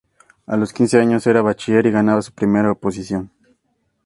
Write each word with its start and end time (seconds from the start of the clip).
A 0.47 0.57
los 0.57 0.73
quince 0.73 0.99
años 0.99 1.27
era 1.27 1.43
bachiller 1.43 1.85
y 1.85 1.91
ganaba 1.91 2.23
su 2.23 2.33
primera 2.33 2.71
oposición. 2.71 3.29